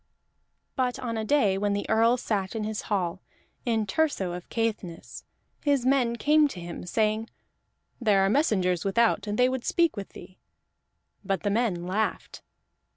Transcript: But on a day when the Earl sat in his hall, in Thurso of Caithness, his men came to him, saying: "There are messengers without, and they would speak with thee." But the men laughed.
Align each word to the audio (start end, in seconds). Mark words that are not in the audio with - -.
But 0.75 0.97
on 0.97 1.15
a 1.15 1.23
day 1.23 1.59
when 1.59 1.73
the 1.73 1.87
Earl 1.87 2.17
sat 2.17 2.55
in 2.55 2.63
his 2.63 2.81
hall, 2.89 3.21
in 3.67 3.85
Thurso 3.85 4.31
of 4.31 4.49
Caithness, 4.49 5.25
his 5.63 5.85
men 5.85 6.15
came 6.15 6.47
to 6.47 6.59
him, 6.59 6.87
saying: 6.87 7.29
"There 7.99 8.25
are 8.25 8.27
messengers 8.31 8.83
without, 8.83 9.27
and 9.27 9.37
they 9.37 9.47
would 9.47 9.63
speak 9.63 9.95
with 9.95 10.13
thee." 10.13 10.39
But 11.23 11.43
the 11.43 11.51
men 11.51 11.85
laughed. 11.85 12.41